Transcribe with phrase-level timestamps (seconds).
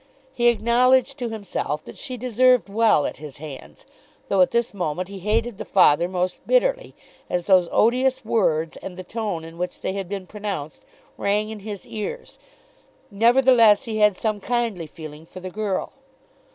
[0.33, 3.85] He acknowledged to himself that she deserved well at his hands.
[4.29, 6.95] Though at this moment he hated the father most bitterly,
[7.29, 10.85] as those odious words, and the tone in which they had been pronounced,
[11.19, 12.39] rang in his ears,
[13.11, 15.93] nevertheless he had some kindly feeling for the girl.